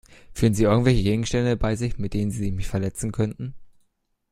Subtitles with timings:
[0.33, 3.53] Führen Sie irgendwelche Gegenstände bei sich, mit denen Sie mich verletzen könnten?